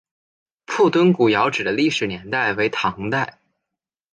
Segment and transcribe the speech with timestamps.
[0.65, 3.37] 铺墩古窑址的历史年代为唐代。